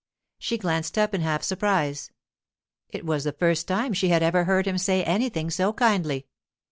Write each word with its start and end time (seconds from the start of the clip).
She 0.39 0.57
glanced 0.57 0.97
up 0.97 1.13
in 1.13 1.21
half 1.21 1.43
surprise. 1.43 2.09
It 2.89 3.05
was 3.05 3.23
the 3.23 3.31
first 3.33 3.67
time 3.67 3.93
she 3.93 4.09
had 4.09 4.23
ever 4.23 4.45
heard 4.45 4.65
him 4.65 4.79
say 4.79 5.03
anything 5.03 5.51
so 5.51 5.73
kindly. 5.73 6.25